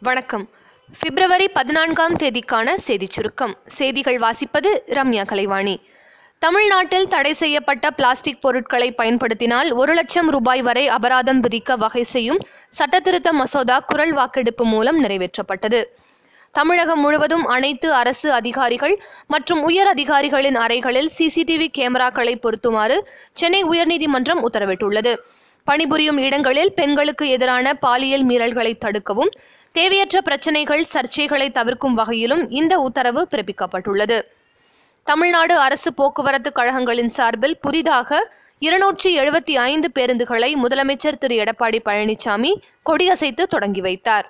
வணக்கம். 0.00 0.50
பிப்ரவரி 1.00 1.48
பதினான்காம் 1.48 2.14
தேதிக்கான 2.14 2.74
செய்திச் 2.74 3.10
சுருக்கம். 3.10 3.58
செய்திகள் 3.64 4.16
வாசிப்பது 4.16 4.70
ரம்யா 4.86 5.22
கலைவாணி. 5.26 5.80
தமிழ்நாட்டில் 6.38 7.08
தடை 7.08 7.32
செய்யப்பட்ட 7.32 7.90
பிளாஸ்டிக் 7.90 8.40
பொருட்களை 8.40 8.92
பயன்படுத்தினால் 8.92 9.72
ஒரு 9.72 9.94
லட்சம் 9.94 10.30
ரூபாய் 10.30 10.62
வரை 10.62 10.88
அபராதம் 10.88 11.40
விதிக்க 11.40 11.76
வகை 11.76 12.02
செய்யும் 12.02 12.38
சட்டத்திருத்த 12.78 13.30
மசோதா 13.30 13.80
குரல் 13.80 14.12
வாக்கெடுப்பு 14.12 14.64
மூலம் 14.64 15.04
நிறைவேற்றப்பட்டது. 15.04 15.84
தமிழகம் 16.52 17.00
முழுவதும் 17.00 17.46
அனைத்து 17.46 17.92
அரசு 17.92 18.32
அதிகாரிகள் 18.32 19.02
மற்றும் 19.26 19.62
உயர் 19.62 19.86
அதிகாரிகளின் 19.86 20.56
அறைகளில் 20.56 21.08
சிசிடிவி 21.18 21.66
கேமராக்களை 21.78 22.34
பொருத்துமாறு 22.34 23.00
சென்னை 23.32 23.64
உயர்நீதிமன்றம் 23.64 24.44
உத்தரவிட்டுள்ளது. 24.52 25.16
பணிபுரியும் 25.68 26.18
இடங்களில் 26.18 26.72
பெண்களுக்கு 26.72 27.28
எதிரான 27.28 27.74
பாலியல் 27.74 28.24
மீறல்களை 28.26 28.72
தடுக்கவும் 28.84 29.30
தேவையற்ற 29.72 30.20
பிரச்சினைகள் 30.20 30.82
சர்ச்சைகளை 30.94 31.50
தவிர்க்கும் 31.50 31.94
வகையிலும் 31.94 32.50
இந்த 32.50 32.74
உத்தரவு 32.78 33.28
பிறப்பிக்கப்பட்டுள்ளது. 33.30 34.18
தமிழ்நாடு 35.02 35.54
அரசு 35.58 35.90
போக்குவரத்து 35.94 36.50
கழகங்களின் 36.54 37.12
சார்பில் 37.16 37.56
புதிதாக 37.60 38.20
இருநூற்றி 38.58 39.10
எழுபத்தி 39.18 39.54
ஐந்து 39.70 39.88
பேருந்துகளை 39.94 40.50
முதலமைச்சர் 40.64 41.20
திரு. 41.22 41.36
எடப்பாடி 41.44 41.80
பழனிசாமி 41.84 42.52
கொடியசைத்து 42.90 43.44
தொடங்கி 43.54 43.80
வைத்தார். 43.80 44.26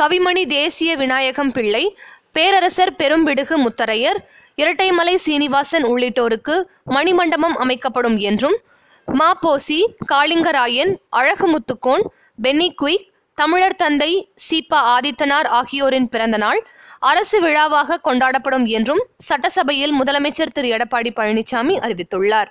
கவிமணி 0.00 0.46
தேசிய 0.46 0.90
விநாயகம் 0.96 1.52
பிள்ளை 1.52 1.84
பேரரசர் 2.32 2.96
பெரும்பிடுகு 3.02 3.56
முத்தரையர் 3.64 4.18
இரட்டைமலை 4.56 5.14
சீனிவாசன் 5.14 5.84
உள்ளிட்டோருக்கு 5.84 6.54
மணிமண்டபம் 6.90 7.56
அமைக்கப்படும் 7.64 8.18
என்றும் 8.30 8.56
மாபோசி 9.12 9.78
காளிங்கராயன் 10.12 10.92
அழகுமுத்துக்கோன் 11.16 12.02
பென்னி 12.42 12.74
குயிக் 12.82 13.06
தமிழர் 13.34 13.74
தந்தை 13.74 14.32
சீபா 14.50 14.80
ஆதித்தனார் 14.94 15.46
ஆகியோரின் 15.46 16.08
பிறந்தநாள் 16.08 16.66
அரசு 16.98 17.40
விழாவாக 17.40 17.98
கொண்டாடப்படும் 18.04 18.66
என்றும் 18.66 19.02
சட்டசபையில் 19.16 19.94
முதலமைச்சர் 20.00 20.52
திரு. 20.52 20.68
எடப்பாடி 20.76 21.10
பழனிசாமி 21.16 21.74
அறிவித்துள்ளார். 21.86 22.50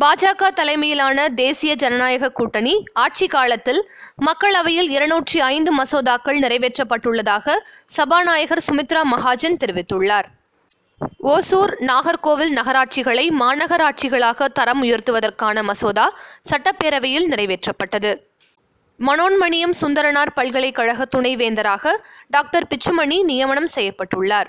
பாஜக 0.00 0.48
தலைமையிலான 0.48 1.28
தேசிய 1.28 1.74
ஜனநாயக 1.74 2.30
கூட்டணி 2.30 2.84
ஆட்சி 2.92 3.26
காலத்தில் 3.26 3.88
மக்களவையில் 4.26 4.90
இருநூற்றி 4.90 5.40
ஐந்து 5.40 5.72
மசோதாக்கள் 5.76 6.40
நிறைவேற்றப்பட்டுள்ளதாக 6.40 7.54
சபாநாயகர் 7.86 8.64
சுமித்ரா 8.68 9.02
மகாஜன் 9.16 9.60
தெரிவித்துள்ளார். 9.64 10.24
ஓசூர் 11.00 11.76
நாகர்கோவில் 11.80 12.50
நகராட்சிகளை 12.50 13.30
மாநகராட்சிகளாக 13.40 14.46
தரம் 14.52 14.82
உயர்த்துவதற்கான 14.82 15.62
மசோதா 15.62 16.14
சட்டப்பேரவையில் 16.50 17.28
நிறைவேற்றப்பட்டது. 17.30 18.22
மனோன்மணியம் 18.98 19.72
சுந்தரனார் 19.80 20.32
பல்கலைக்கழக 20.34 21.08
துணைவேந்தராக 21.16 21.96
டாக்டர் 22.30 22.66
பிச்சுமணி 22.66 23.22
நியமனம் 23.22 23.66
செய்யப்பட்டுள்ளார். 23.74 24.46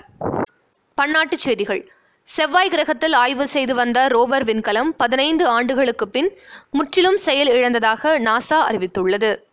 பன்னாட்டுச் 1.02 1.44
செய்திகள். 1.46 1.92
செவ்வாய் 2.22 2.68
கிரகத்தில் 2.68 3.12
ஆய்வு 3.12 3.48
செய்து 3.48 3.74
வந்த 3.74 4.06
ரோவர் 4.06 4.44
விண்கலம் 4.44 4.88
பதினைந்து 4.96 5.46
ஆண்டுகளுக்கு 5.46 6.08
பின் 6.08 6.38
முற்றிலும் 6.70 7.16
செயல் 7.16 7.48
இழந்ததாக 7.48 8.18
நாசா 8.18 8.60
அறிவித்துள்ளது. 8.70 9.47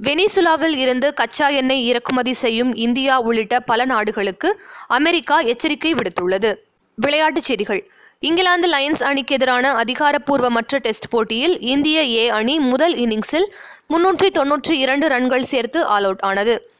வெனிசுலாவில் 0.00 0.76
இருந்து 0.76 1.14
கச்சா 1.14 1.48
எண்ணெய் 1.48 1.86
இறக்குமதி 1.86 2.32
செய்யும் 2.32 2.74
இந்தியா 2.74 3.20
உள்ளிட்ட 3.20 3.60
பல 3.60 3.84
நாடுகளுக்கு 3.84 4.60
அமெரிக்கா 4.86 5.40
எச்சரிக்கை 5.40 5.94
விடுத்துள்ளது. 5.94 6.54
விளையாட்டுச் 6.94 7.44
செய்திகள். 7.44 7.90
இங்கிலாந்து 8.18 8.68
லயன்ஸ் 8.68 9.02
அணிக்கு 9.02 9.34
எதிரான 9.34 9.72
அதிகாரப்பூர்வமற்ற 9.72 10.78
டெஸ்ட் 10.80 11.08
போட்டியில் 11.08 11.60
இந்திய 11.60 12.04
ஏ 12.04 12.28
அணி 12.28 12.58
முதல் 12.58 12.94
இன்னிங்ஸில் 12.94 13.48
முன்னூற்றி 13.88 14.28
தொன்னூற்றி 14.38 14.70
இரண்டு 14.70 15.08
ரன்கள் 15.08 15.42
சேர்த்து 15.42 15.84
ஆல் 15.84 16.04
அவுட் 16.04 16.20
ஆனது. 16.20 16.70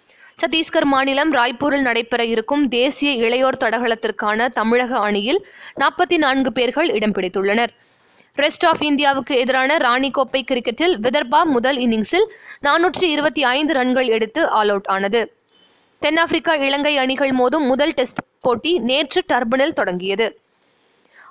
சத்தீஸ்கர் 0.42 0.84
மாநிலம் 0.84 1.32
ராய்ப்பூரில் 1.32 1.80
நடைபெற 1.80 2.24
இருக்கும் 2.24 2.68
தேசிய 2.68 3.28
இளையோர் 3.28 3.60
தடகளத்திற்கான 3.64 4.48
தமிழக 4.52 4.98
அணியில் 4.98 5.46
நாற்பத்தி 5.80 6.16
நான்கு 6.16 6.52
பேர்கள் 6.52 6.90
இடம் 6.90 7.14
பிடித்துள்ளனர். 7.14 7.68
ரெஸ்ட் 8.36 8.66
ஆஃப் 8.66 8.82
இந்தியாவுக்கு 8.82 9.38
எதிரான 9.38 9.76
ராணி 9.76 10.10
கோப்பை 10.10 10.44
கிரிக்கெட்டில் 10.50 10.94
விதர்பா 11.00 11.42
முதல் 11.44 11.76
இன்னிங்ஸில் 11.76 12.26
நானூற்றி 12.62 13.02
இருபத்தி 13.02 13.44
ஐந்து 13.44 13.72
ரன்கள் 13.72 14.06
எடுத்து 14.06 14.48
ஆல் 14.48 14.68
அவுட் 14.68 14.86
ஆனது. 14.86 15.36
தென்னாப்பிரிக்கா 15.98 16.54
இலங்கை 16.54 16.96
அணிகள் 16.96 17.30
மோதும் 17.30 17.66
முதல் 17.66 17.94
டெஸ்ட் 17.94 18.18
போட்டி 18.40 18.78
நேற்று 18.78 19.22
டர்பனில் 19.32 19.72
தொடங்கியது. 19.72 20.40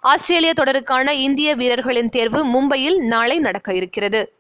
ஆஸ்திரேலிய 0.01 0.53
தொடருக்கான 0.59 1.09
இந்திய 1.09 1.56
வீரர்களின் 1.56 2.09
தேர்வு 2.09 2.45
மும்பையில் 2.45 2.97
நாளை 2.97 3.39
நடக்க 3.39 3.73
இருக்கிறது. 3.73 4.33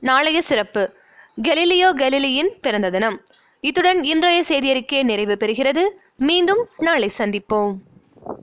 நாளைய 0.00 0.42
சிறப்பு. 0.42 0.94
கெலிலியோ 1.42 1.90
கெலிலியின் 1.92 2.52
பிறந்த 2.60 2.90
தினம். 2.90 3.24
இத்துடன் 3.60 4.04
இன்றைய 4.04 4.44
செய்தியறிக்கை 4.48 5.02
நிறைவு 5.02 5.36
பெறுகிறது. 5.40 5.88
மீண்டும் 6.16 6.68
நாளை 6.78 7.10
சந்திப்போம். 7.18 7.72